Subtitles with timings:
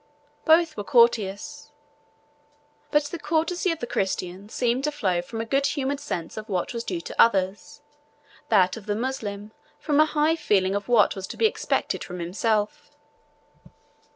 [0.45, 1.69] Both were courteous;
[2.89, 6.37] but the courtesy of the Christian seemed to flow rather from a good humoured sense
[6.37, 7.83] of what was due to others;
[8.49, 12.17] that of the Moslem, from a high feeling of what was to be expected from
[12.17, 12.89] himself.